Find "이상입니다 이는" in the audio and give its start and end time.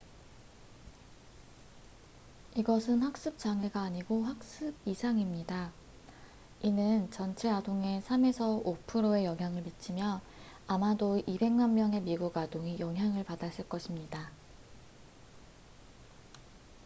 4.83-7.11